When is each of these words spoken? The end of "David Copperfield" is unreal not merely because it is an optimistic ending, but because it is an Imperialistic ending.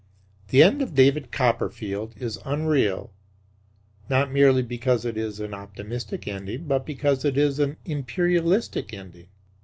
The 0.47 0.63
end 0.63 0.81
of 0.81 0.95
"David 0.95 1.31
Copperfield" 1.31 2.15
is 2.17 2.39
unreal 2.43 3.13
not 4.09 4.31
merely 4.31 4.63
because 4.63 5.05
it 5.05 5.15
is 5.15 5.39
an 5.39 5.53
optimistic 5.53 6.27
ending, 6.27 6.63
but 6.65 6.87
because 6.87 7.23
it 7.23 7.37
is 7.37 7.59
an 7.59 7.77
Imperialistic 7.85 8.95
ending. 8.95 9.27